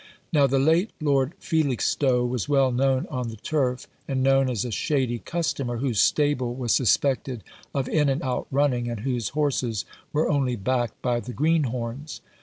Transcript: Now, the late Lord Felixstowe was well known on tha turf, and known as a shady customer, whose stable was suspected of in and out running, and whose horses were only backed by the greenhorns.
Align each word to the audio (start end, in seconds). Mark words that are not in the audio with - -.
Now, 0.33 0.47
the 0.47 0.57
late 0.57 0.89
Lord 0.99 1.33
Felixstowe 1.37 2.25
was 2.25 2.49
well 2.49 2.71
known 2.71 3.05
on 3.11 3.27
tha 3.29 3.35
turf, 3.35 3.87
and 4.07 4.23
known 4.23 4.49
as 4.49 4.65
a 4.65 4.71
shady 4.71 5.19
customer, 5.19 5.77
whose 5.77 6.01
stable 6.01 6.55
was 6.55 6.73
suspected 6.73 7.43
of 7.75 7.87
in 7.87 8.09
and 8.09 8.23
out 8.23 8.47
running, 8.49 8.89
and 8.89 9.01
whose 9.01 9.29
horses 9.37 9.85
were 10.11 10.27
only 10.27 10.55
backed 10.55 10.99
by 11.03 11.19
the 11.19 11.33
greenhorns. 11.33 12.19